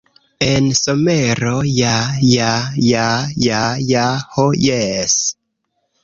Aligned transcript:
En 0.43 0.67
somero, 0.77 1.49
ja 1.79 1.91
ja 2.29 2.47
ja 2.91 3.03
ja 3.47 3.59
ja... 3.89 4.07
ho 4.33 4.47
jes! 4.69 5.19